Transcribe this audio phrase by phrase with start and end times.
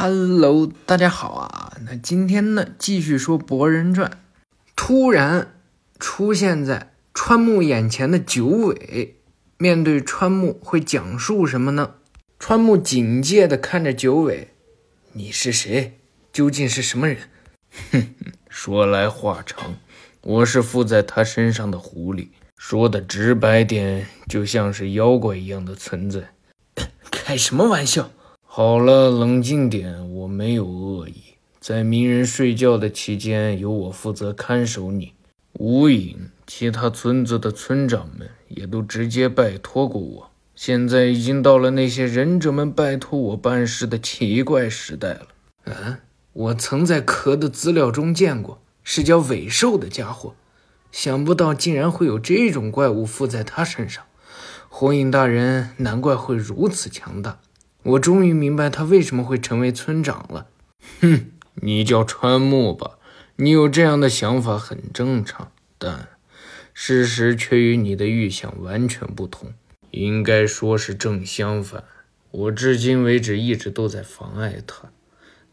[0.00, 1.76] Hello，大家好啊！
[1.84, 4.08] 那今天呢，继续说《博人传》。
[4.76, 5.56] 突然
[5.98, 9.16] 出现在川木眼前的九尾，
[9.56, 11.94] 面对川木会讲述什么呢？
[12.38, 14.54] 川木警戒地看着九尾
[15.14, 15.98] ：“你是谁？
[16.32, 17.16] 究竟是什么人？”
[17.90, 19.74] 哼哼，说来话长，
[20.22, 22.28] 我是附在他身上的狐狸。
[22.56, 26.20] 说的直白点，就像是妖怪一样的存在。
[27.10, 28.12] 开什么玩笑？
[28.60, 31.36] 好了，冷静点，我没有恶意。
[31.60, 35.12] 在鸣人睡觉的期间，由我负责看守你。
[35.52, 40.30] 无影，其他村子的村长们也都直接拜托过我。
[40.56, 45.28] 现在已经到了那些忍者们拜托我办事的奇怪时代了。
[45.66, 45.98] 嗯，
[46.32, 50.34] 我曾在壳的资料中见过，是叫尾兽的家伙。
[50.90, 54.02] 想不到竟然会有这种怪物附在他身上。
[54.68, 57.38] 火影大人难怪会如此强大。
[57.82, 60.46] 我终于明白他为什么会成为村长了。
[61.00, 62.98] 哼，你叫川木吧，
[63.36, 66.08] 你有这样的想法很正常，但
[66.74, 69.52] 事实却与你的预想完全不同。
[69.90, 71.84] 应该说是正相反。
[72.30, 74.90] 我至今为止一直都在妨碍他，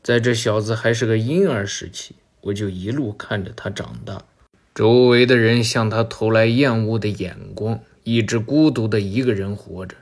[0.04, 4.24] 在这小子还是个婴儿时期，我就一路看着他长大，
[4.74, 9.96] 周围的人向他投来厌恶的眼光，一直孤独的一个人活着。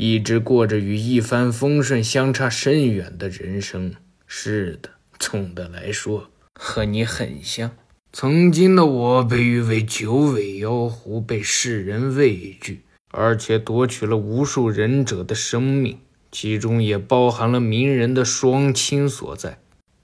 [0.00, 3.92] 一直过着与一帆风顺相差甚远的人生。
[4.28, 7.72] 是的，总的来说，和你很像。
[8.12, 15.98] 曾经的我被誉为九尾妖狐，被世人畏惧，而且夺取了无数忍者的生命，
[16.30, 19.58] 其中也包含了鸣人的双亲所在。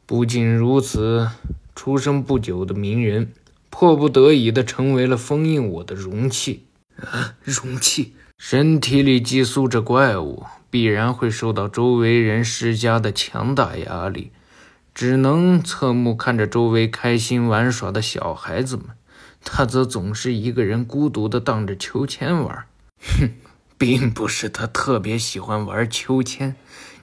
[0.07, 1.31] 不仅如此，
[1.77, 3.31] 出生不久的鸣人，
[3.71, 6.65] 迫不得已的成为了封印我的容器。
[6.97, 8.15] 啊，容器。
[8.47, 14.33] 身体里寄宿着怪物，必然会受到周围人施加的强大压力，
[14.95, 18.85] 只能侧目看着周围开心玩耍的小孩子们，
[19.43, 22.67] 他则总是一个人孤独地荡着秋千玩。
[23.01, 23.31] 哼，
[23.79, 26.55] 并不是他特别喜欢玩秋千，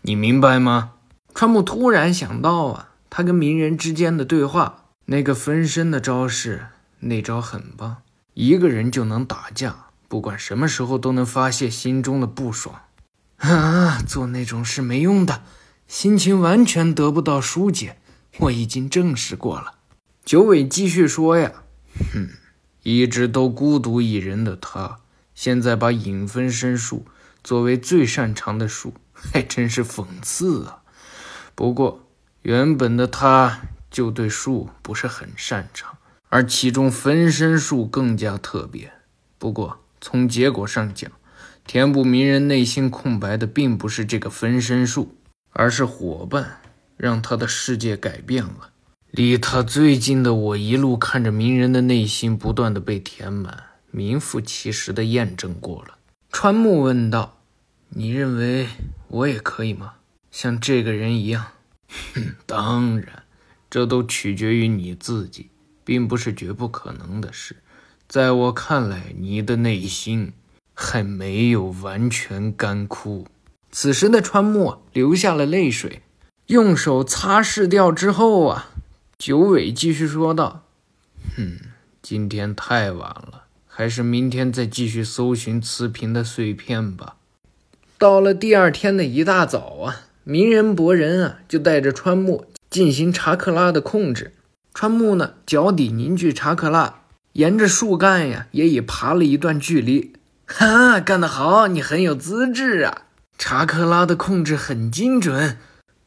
[0.04, 0.92] 你明白吗？
[1.34, 6.68] 川木突然想到啊，他跟鸣人之间的对话，那个分身的招式，
[7.00, 8.04] 那招很棒，
[8.36, 9.88] 一个人就能打架。
[10.12, 12.82] 不管什么时候都能发泄心中的不爽，
[13.38, 14.02] 啊！
[14.06, 15.42] 做那种事没用的，
[15.88, 17.96] 心情完全得不到疏解。
[18.40, 19.76] 我已经证实过了。
[20.26, 21.54] 九尾继续说呀
[22.12, 22.28] ：“哼，
[22.84, 25.00] 一直都孤独一人的他，
[25.34, 27.06] 现在把影分身术
[27.42, 30.82] 作为最擅长的术，还真是讽刺啊。
[31.56, 32.06] 不过
[32.42, 35.98] 原本的他就对术不是很擅长，
[36.28, 38.92] 而其中分身术更加特别。
[39.38, 41.12] 不过。”从结果上讲，
[41.66, 45.16] 填补鸣人内心空白的并不是这个分身术，
[45.52, 46.60] 而是伙伴，
[46.98, 48.72] 让他的世界改变了。
[49.12, 55.98] 离他最近的我，一路看着鸣人的内心不断的被填满，名副其实的验证过了。
[56.32, 57.38] 川木问道
[57.90, 58.68] ：“你认为
[59.10, 59.94] 我也可以吗？
[60.32, 61.46] 像这个人一样？”
[62.16, 63.24] 哼， 当然，
[63.70, 65.50] 这都取决于你自己，
[65.84, 67.58] 并不是绝不可能的事。
[68.12, 70.34] 在我看来，你的内心
[70.74, 73.26] 还没有完全干枯。
[73.72, 76.02] 此时的川木流下了泪水，
[76.48, 78.72] 用手擦拭掉之后啊，
[79.18, 80.66] 九尾继续说道
[81.38, 81.58] ：“哼，
[82.02, 87.16] 今天太晚了，还是明天再继续搜寻瓷瓶的碎片吧。”
[87.98, 94.34] 到了第二天的一大早啊，鸣人博人啊就带着川木进行查克拉的控制。
[94.74, 96.98] 川木呢，脚底凝聚查克拉。
[97.34, 100.14] 沿着树干呀，也已爬了一段距离。
[100.46, 103.04] 哈，干得好，你很有资质啊！
[103.38, 105.58] 查克拉的控制很精准。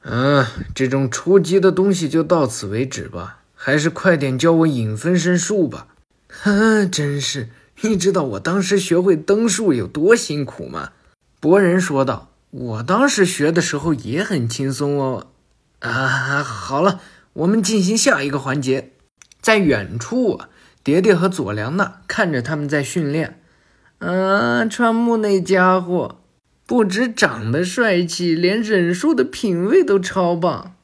[0.03, 5.87] 嗯，这种初级的东西就到此为止吧，还是快点教我影分身术吧。
[6.29, 7.49] 哈，真是，
[7.81, 10.91] 你知道我当时学会登树有多辛苦吗？
[11.41, 12.31] 博人说道。
[12.51, 15.27] 我当时学的时候也很轻松哦。
[15.81, 17.01] 啊，好了，
[17.33, 18.93] 我们进行下一个环节，
[19.41, 20.41] 在远处。
[20.85, 23.41] 蝶蝶和佐良娜看着他们在训练。
[23.99, 26.21] 啊，川木那家伙
[26.67, 30.77] 不止长得帅气，连忍术的品味都超棒。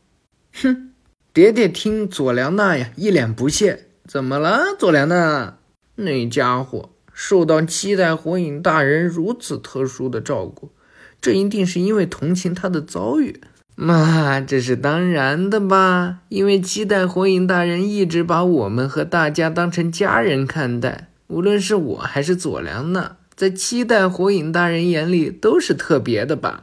[0.55, 0.94] 哼！
[1.35, 3.88] 蝶蝶听佐良娜呀，一脸不屑。
[4.06, 5.58] 怎么了，佐良娜？
[5.97, 10.73] 那家伙受到七代火影大人如此特殊的照顾，
[11.20, 13.38] 这一定是因为同情他的遭遇。
[13.82, 16.19] 妈，这是当然的吧？
[16.29, 26.62] 因为七代火影大人一直把我们和大家当成家人看待，无论是我还是佐良娜，在七代火影大人眼里都是特别的吧？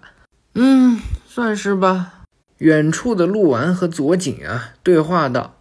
[0.53, 2.13] 嗯，算是吧。
[2.59, 5.55] 远处的鹿丸和左景啊对话道：“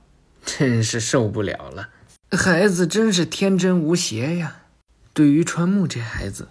[0.45, 1.89] 真是受不了了，
[2.33, 4.57] 孩子真是天真无邪呀。
[5.15, 6.49] 对于川木这孩子，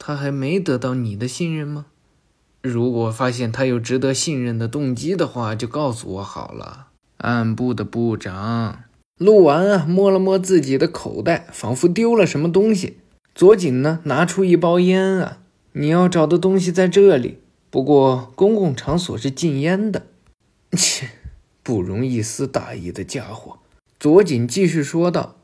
[0.00, 1.86] 他还没得到你的信任吗？
[2.62, 6.88] 如果发现他有值得信任的动机的话，就告诉我好了。”
[7.18, 8.84] 暗部的部长
[9.16, 12.98] 陆丸啊摸了摸自己的口袋，仿佛丢了什么东西。
[13.34, 15.38] 左井呢拿出一包烟啊，
[15.72, 17.38] 你要找的东西在这里。
[17.70, 20.06] 不过，公共场所是禁烟的。
[20.72, 21.10] 切，
[21.62, 23.58] 不容一丝大意的家伙。
[23.98, 25.36] 左井继续说道：“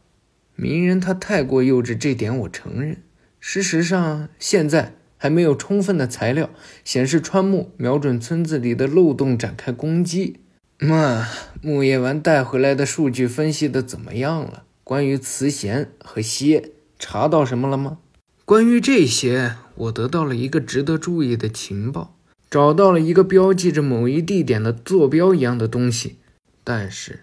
[0.55, 3.03] 鸣人他太过幼稚，这点我承认。
[3.41, 6.51] 事实上，现在还没有充分的材料
[6.85, 10.41] 显示川木瞄准村子里的漏洞展开攻击。
[10.81, 11.27] 那
[11.63, 14.65] 木叶丸带回来的数据分析的怎么样了？
[14.83, 17.97] 关于慈弦和蝎，查到什么了吗？
[18.45, 22.19] 关于这些。”我得到了一个值得注意的情报，
[22.51, 26.19] 找到了一个标记着某一地点的坐标一样的东西，
[26.63, 27.21] 但是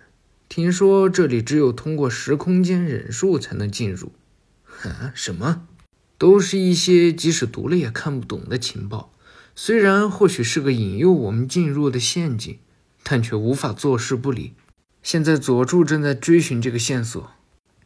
[0.49, 4.11] 听说这里只有通过时空间忍术才能进入。
[4.81, 5.67] 啊，什么？
[6.21, 9.11] 都是一些即使读了也看不懂的情报，
[9.55, 12.59] 虽然或许是个引诱我们进入的陷阱，
[13.01, 14.53] 但却无法坐视不理。
[15.01, 17.31] 现在佐助正在追寻这个线索。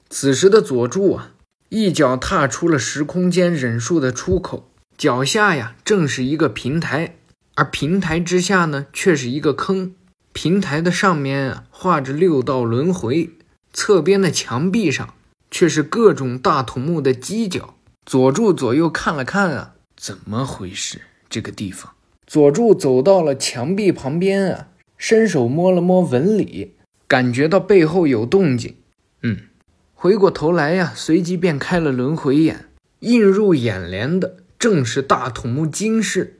[0.10, 1.32] 此时的佐助啊。
[1.70, 7.16] 一脚踏出了时空间忍术的出口，脚下呀正是一个平台，
[7.54, 9.96] 而平台之下呢却是一个坑。
[10.34, 13.32] 平台的上面画着六道轮回，
[13.72, 15.14] 侧边的墙壁上
[15.50, 17.76] 却是各种大土木的犄角。
[18.06, 21.02] 佐助左右看了看啊，怎么回事？
[21.28, 21.94] 这个地方，
[22.28, 26.76] 佐助走到了墙壁旁边啊，伸手摸了摸纹理，
[27.08, 28.78] 感觉到背后有动静。
[29.24, 29.48] 嗯。
[29.96, 32.70] 回过头来呀，随即便开了轮回眼，
[33.00, 36.40] 映入眼帘的正是大土木金氏。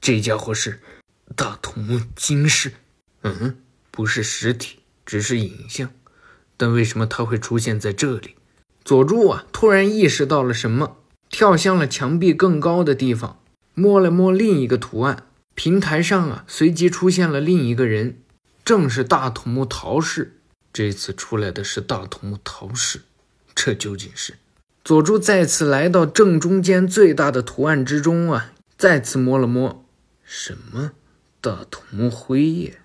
[0.00, 0.80] 这家伙是
[1.34, 2.74] 大土木金氏？
[3.22, 3.56] 嗯，
[3.90, 5.90] 不是实体，只是影像。
[6.56, 8.36] 但为什么他会出现在这里？
[8.86, 10.98] 佐助啊，突然意识到了什么，
[11.28, 13.40] 跳向了墙壁更高的地方，
[13.74, 15.24] 摸了摸另一个图案，
[15.56, 18.18] 平台上啊，随即出现了另一个人，
[18.64, 20.38] 正是大土木桃氏。
[20.72, 23.00] 这次出来的是大土木桃氏，
[23.56, 24.34] 这究竟是？
[24.84, 29.84] 佐助再次来到正中间最大的图案之中啊，再次摸了摸，
[30.22, 30.92] 什么
[31.40, 32.78] 大土木辉夜？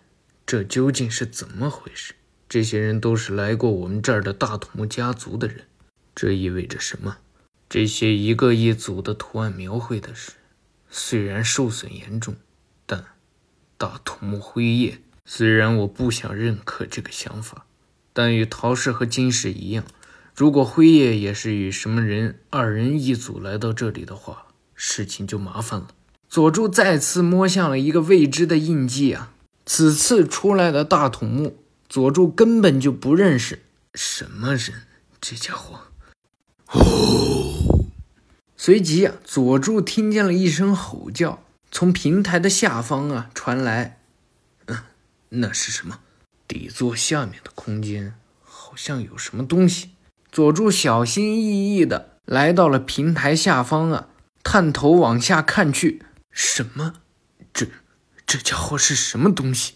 [0.47, 2.15] 这究竟是怎么回事？
[2.49, 5.65] 这些人都是来过我们这儿的大土木家族的人，
[6.13, 7.17] 这意味着什么？
[7.69, 10.31] 这些一个一组的图案描绘的是，
[10.89, 12.35] 虽然受损严重，
[12.85, 13.05] 但
[13.77, 15.01] 大土木辉夜。
[15.25, 17.65] 虽然我不想认可这个想法。
[18.13, 19.85] 但与陶氏和金氏一样，
[20.35, 25.87] 如果辉夜也是与什么人二人一组来到这里的话，事情就麻烦了。
[26.27, 29.31] 佐助再次摸向了一个未知的印记啊！
[29.65, 33.61] 此次出来的大土木，佐助根本就不认识。
[33.93, 34.83] 什么人？
[35.21, 35.90] 这家伙！
[36.71, 37.85] 哦！
[38.57, 43.99] 随即啊，佐助听见了一声吼叫，从平台的下方啊传来。
[44.67, 44.77] 嗯，
[45.29, 45.99] 那是什么？
[46.47, 49.91] 底座下面的空间好像有什么东西。
[50.31, 54.07] 佐助小心翼翼地来到了平台下方啊，
[54.43, 56.03] 探头往下看去。
[56.31, 56.95] 什么？
[57.53, 57.67] 这
[58.25, 59.73] 这家伙是什么东西？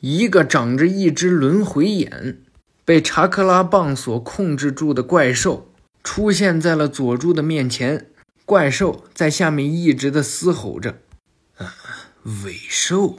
[0.00, 2.40] 一个长着一只轮回眼、
[2.84, 5.72] 被查克拉棒所控制住的怪兽
[6.08, 8.08] 出现在了佐助的面前。
[8.46, 11.02] 怪兽在下面一直的嘶吼着
[11.58, 11.74] ：“啊，
[12.24, 13.18] 尾兽，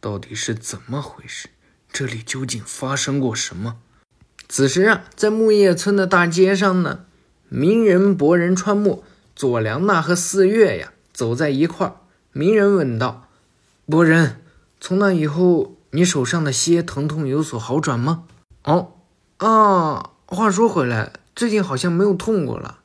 [0.00, 1.50] 到底是怎么回事？”
[1.92, 3.76] 这里究竟发生过什么？
[4.48, 7.04] 此时啊，在木叶村的大街上呢，
[7.50, 9.04] 鸣人、博人、川木、
[9.36, 11.96] 佐良娜和四月呀，走在一块儿。
[12.32, 13.28] 鸣人问道
[13.84, 14.40] ：“博人，
[14.80, 18.24] 从那以后，你手上的蝎疼痛有所好转吗
[18.64, 18.94] ？”“哦，
[19.36, 22.78] 啊，话说回来，最近好像没有痛过了，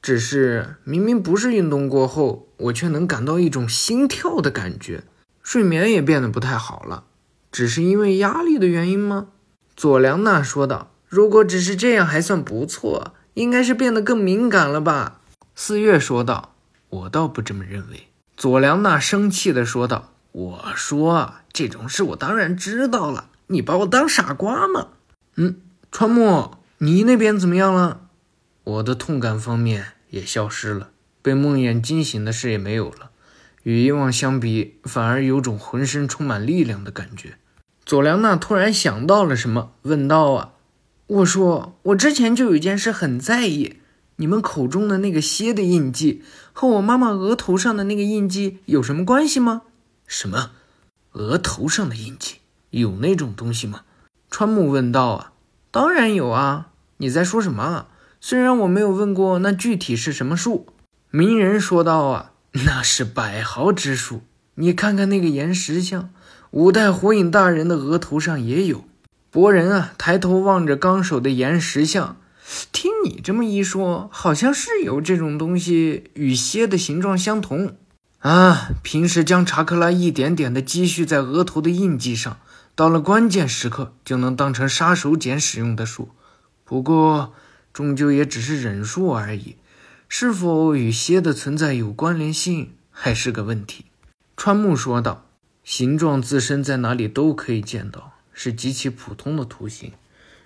[0.00, 5.02] 只是明明不是运动过后，我却能感到一种心跳的感觉，
[5.42, 7.04] 睡眠也变得不太好了。”
[7.50, 9.28] 只是因为压力的原因吗？
[9.74, 10.92] 佐良娜说道。
[11.08, 15.22] 如果只是这样还算不错，应该是变得更敏感了吧？
[15.54, 16.54] 四月说道。
[16.90, 18.08] 我倒不这么认为。
[18.36, 20.12] 佐良娜生气地说道。
[20.32, 24.88] 我说这种事我当然知道了，你把我当傻瓜吗？
[25.36, 25.56] 嗯，
[25.90, 28.02] 川木，你那边怎么样了？
[28.62, 33.10] 我的痛感方面也消失了，被梦魇惊醒的事也没有了。
[33.64, 37.34] 与以往相比，反而有种浑身充满力量的感觉。
[37.84, 40.52] 佐良娜突然想到了什么，问道：“啊，
[41.08, 43.78] 我说，我之前就有一件事很在意，
[44.14, 49.62] 你们口中的那个蝎的印记和我妈妈额头上的那个印记有什么关系吗
[50.06, 50.52] ？”“什么？
[51.14, 52.36] 额头上的印记，
[52.70, 53.80] 有那种东西吗？
[54.30, 55.08] 川木问道。
[55.08, 55.32] 啊，
[55.70, 56.68] 当然有啊！
[56.96, 57.86] 你在说什么？
[58.20, 60.66] 虽然我没有问过那具体是什么树，
[61.10, 62.04] 鸣人说道。
[62.06, 64.22] 啊，那是百毫之树。
[64.54, 66.10] 你看看那个岩石像，
[66.50, 68.84] 五代火影大人的额头上也有。
[69.30, 72.16] 博人啊，抬头望着纲手的岩石像，
[72.72, 77.76] 听你这么一说，好像是有这种东西，与蝎的形状相同。
[78.20, 82.38] 啊，平时将查克拉一点点的积蓄在额头的印记上，
[82.78, 86.10] 到了关键时刻就能当成杀手锏使用的术。
[86.64, 87.34] 不过，
[87.72, 89.56] 终究也只是忍术而已，
[90.08, 93.86] 是否与蝎的存在有关联性，还是个问题。
[94.36, 95.26] 川木说道
[95.64, 99.90] ：“形状自身在哪里都可以见到，是极其普通的图形。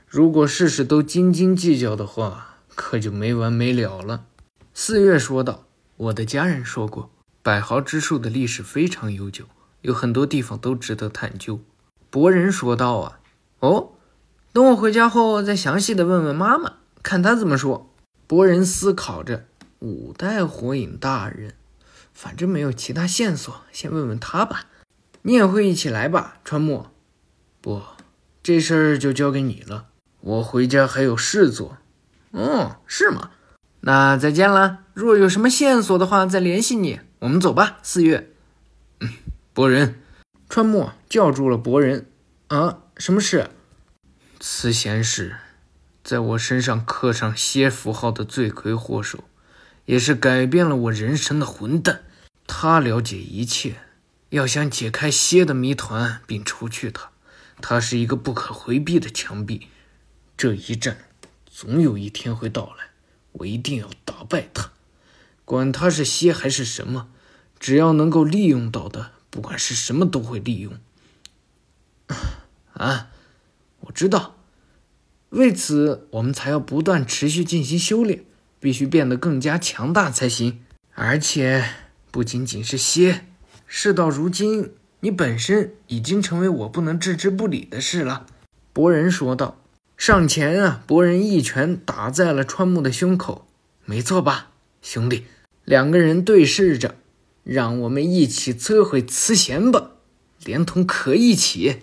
[0.08, 4.24] 如果事事都斤斤计较的话，可就没完没了了。”
[4.72, 5.66] 四月说道
[5.98, 7.10] ：“我的家人说过。”
[7.44, 9.44] 百毫之术的历史非常悠久，
[9.82, 11.60] 有很多地方都值得探究。
[12.12, 13.20] 博人说道：“啊，
[13.60, 13.92] 哦，
[14.52, 17.90] 等我回家后再详细的问问妈妈，看她怎么说。”
[18.28, 19.46] 博人思考着，
[19.78, 21.54] 五代火影大人，
[22.12, 24.66] 反正没有其他线索，先问问他吧。
[25.22, 26.88] 你也会一起来吧，川木？
[27.62, 27.80] 不，
[28.42, 29.86] 这事儿就交给你了。
[30.20, 31.78] 我回家还有事做。
[32.32, 33.30] 哦，是吗？
[33.80, 34.80] 那再见了。
[34.92, 37.00] 若有什么线索的话，再联系你。
[37.20, 38.30] 我们走吧，四月。
[39.00, 39.08] 嗯，
[39.54, 40.02] 博人，
[40.54, 42.04] 川木叫住了博人。
[42.48, 43.48] 啊，什么事？
[44.38, 45.36] 慈贤是，
[46.04, 49.24] 在我身上刻上蝎符号的罪魁祸首，
[49.86, 52.02] 也是改变了我人生的混蛋。
[52.46, 53.76] 他了解一切，
[54.28, 57.08] 要想解开蝎的谜团并除去它，
[57.62, 59.68] 它是一个不可回避的墙壁。
[60.36, 60.98] 这一战，
[61.46, 62.90] 总有一天会到来，
[63.32, 64.70] 我一定要打败他。
[65.46, 67.08] 管他是蝎还是什么，
[67.58, 70.74] 只要能够利用到的，不管是什么都会利用。
[72.74, 73.08] 啊，
[73.80, 74.36] 我知道，
[75.30, 78.24] 为此我们才要不断持续进行修炼，
[78.60, 80.60] 必须变得更加强大才行。
[80.94, 81.64] 而且
[82.10, 83.24] 不仅仅是蝎，
[83.66, 88.26] 事到如今，你本身已经成为我不能置之不理的事了。”
[88.74, 89.58] 博人说道。
[89.96, 93.46] 上前啊，博人一拳打在了川木的胸口。
[93.84, 94.50] 没错吧？
[94.80, 95.26] 兄弟，
[95.64, 96.96] 两个人对视着，
[97.44, 99.92] 让我们一起摧毁慈贤吧，
[100.44, 101.82] 连同可一起。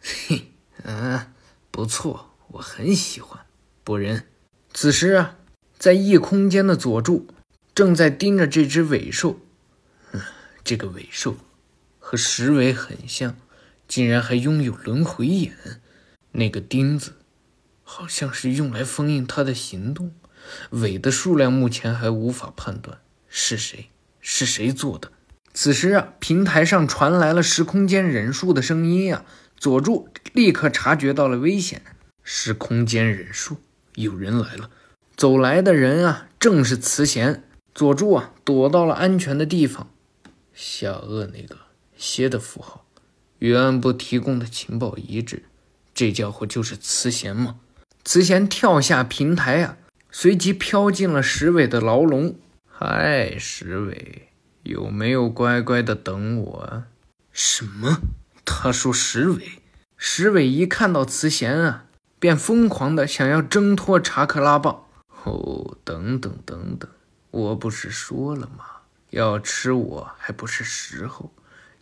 [0.00, 0.48] 嘿，
[0.84, 1.32] 嗯，
[1.70, 3.46] 不错，我很喜欢。
[3.84, 4.26] 博人，
[4.74, 5.36] 此时啊，
[5.78, 7.26] 在异空间的佐助
[7.74, 9.40] 正在盯着这只尾兽。
[10.12, 10.20] 嗯，
[10.62, 11.36] 这个尾兽
[11.98, 13.36] 和石尾很像，
[13.88, 15.80] 竟然还拥有轮回眼。
[16.32, 17.16] 那个钉子，
[17.82, 20.14] 好像是用来封印他的行动。
[20.70, 23.90] 尾的数量目前还无法判断是谁
[24.22, 25.12] 是谁做的。
[25.52, 29.26] 此时啊，平台上传来了时空间忍术的声音啊，
[29.58, 31.82] 佐助立刻察觉到了危险。
[32.22, 33.58] 时空间忍术，
[33.96, 34.70] 有人来了。
[35.14, 37.44] 走来的人啊，正是慈贤。
[37.74, 39.90] 佐助啊，躲到了安全的地方。
[40.54, 41.56] 下颚那个
[41.96, 42.86] 蝎的符号，
[43.40, 45.44] 与暗部提供的情报一致，
[45.92, 47.56] 这家伙就是慈贤吗？
[48.04, 49.76] 慈贤跳下平台啊。
[50.10, 52.36] 随即飘进了石尾的牢笼。
[52.84, 54.30] 嗨，石伟，
[54.64, 56.82] 有没有乖乖的等我？
[57.30, 58.00] 什么？
[58.44, 59.62] 他说石伟。
[59.96, 61.84] 石伟一看到慈贤啊，
[62.18, 64.86] 便疯狂的想要挣脱查克拉棒。
[65.22, 66.90] 哦，等等等等，
[67.30, 68.64] 我不是说了吗？
[69.10, 71.32] 要吃我还不是时候，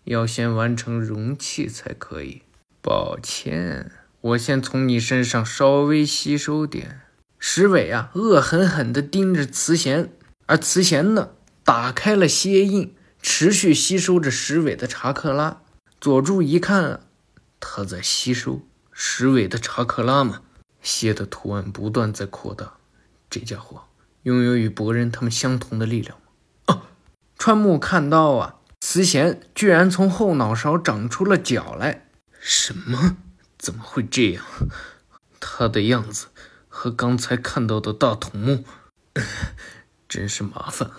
[0.04, 2.42] 要先完成容器才可以。
[2.82, 3.90] 抱歉，
[4.20, 7.00] 我先从你身上稍微吸收点。
[7.38, 10.12] 石伟啊，恶狠狠地盯着慈贤，
[10.50, 11.30] 而慈贤呢，
[11.62, 15.62] 打开了蝎印，持续吸收着石尾的查克拉。
[16.00, 17.06] 佐助一看，
[17.60, 20.42] 他在吸收石尾的查克拉吗？
[20.82, 22.78] 蝎的图案不断在扩大，
[23.30, 23.84] 这家伙
[24.24, 26.26] 拥有与博人他们相同的力量吗？
[26.66, 26.82] 哦，
[27.38, 32.08] 川木看到啊，慈贤居然从后脑勺长出了角来。
[32.40, 33.18] 什么？
[33.56, 34.44] 怎么会这样？
[35.38, 36.26] 他的样子。
[36.68, 38.64] 和刚才看到的大筒木，
[40.10, 40.96] 真是麻烦了。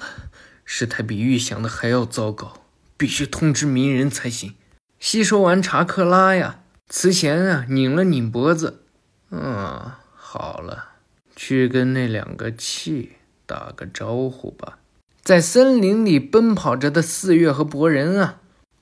[0.64, 2.64] 事态比预想的还要糟糕，
[2.96, 4.56] 必须通知鸣人才行。
[5.00, 8.86] 吸收完查克拉呀，慈贤啊拧了拧脖子。
[9.30, 10.92] 嗯，好了，
[11.36, 14.80] 去跟那两个气打个招呼吧。
[15.22, 18.40] 在森林里奔跑着的四月和博人啊，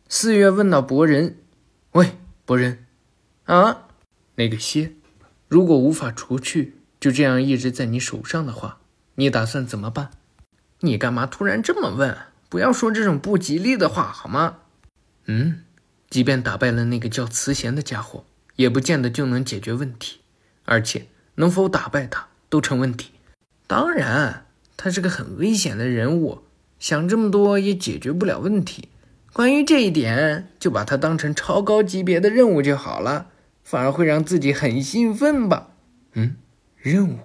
[0.08, 1.40] 四月问到博人
[1.94, 2.12] ：“喂，
[2.46, 2.86] 博人，
[3.46, 3.88] 啊，
[4.36, 4.94] 那个蝎，
[5.48, 8.80] 如果无法除去？”就这样一直在你手上的话，
[9.16, 10.12] 你打算怎么办？
[10.82, 12.18] 你干嘛突然这么问？
[12.50, 14.58] 不要说这种不吉利的话好吗？
[15.26, 15.64] 嗯，
[16.10, 20.22] 即便打败了那个叫慈贤的家伙，也不见得就能解决问题，
[20.66, 21.06] 而且
[21.36, 23.12] 能否打败他都成问题。
[23.68, 24.46] 当然，
[24.76, 26.44] 他是个很危险的人物，
[26.80, 28.90] 想这么多也解决不了问题。
[29.32, 33.28] 关于这一点，就把它当成超高级别的任务就好了，
[33.64, 35.68] 反而会让自己很兴奋吧？
[36.14, 36.38] 嗯，
[36.78, 37.20] 任务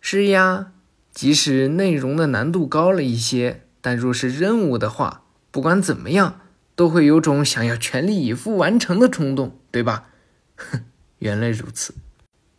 [0.00, 0.72] 是呀，
[1.16, 6.42] 即使内容的难度高了一些，但若是任务的话，不管怎么样。
[6.76, 10.08] 都会有种想要全力以赴完成的冲动，对吧？
[10.56, 10.84] 哼，
[11.20, 11.94] 原来如此。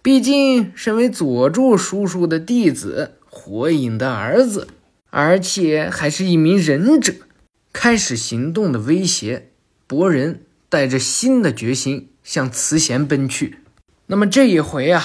[0.01, 4.69] 毕竟，身为佐助叔叔的弟子，火影的儿子，
[5.11, 7.13] 而且还是一名忍者，
[7.71, 9.51] 开始行动的威胁，
[9.85, 13.59] 博人带着新的决心向慈贤奔去。
[14.07, 15.03] 那么这一回啊，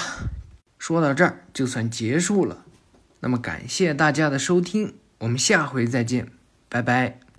[0.78, 2.64] 说到这儿就算结束了。
[3.22, 6.28] 那么感谢大家的收听，我们下回再见，
[6.68, 7.21] 拜拜。